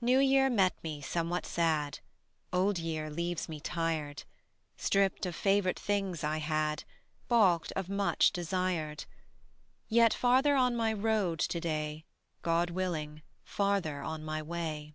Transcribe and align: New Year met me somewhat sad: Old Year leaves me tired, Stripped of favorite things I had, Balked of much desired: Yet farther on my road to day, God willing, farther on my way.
New 0.00 0.18
Year 0.20 0.48
met 0.48 0.82
me 0.82 1.02
somewhat 1.02 1.44
sad: 1.44 1.98
Old 2.50 2.78
Year 2.78 3.10
leaves 3.10 3.46
me 3.46 3.60
tired, 3.60 4.22
Stripped 4.78 5.26
of 5.26 5.36
favorite 5.36 5.78
things 5.78 6.24
I 6.24 6.38
had, 6.38 6.84
Balked 7.28 7.70
of 7.72 7.86
much 7.86 8.30
desired: 8.32 9.04
Yet 9.86 10.14
farther 10.14 10.56
on 10.56 10.76
my 10.76 10.94
road 10.94 11.38
to 11.40 11.60
day, 11.60 12.06
God 12.40 12.70
willing, 12.70 13.20
farther 13.44 14.00
on 14.02 14.24
my 14.24 14.40
way. 14.40 14.94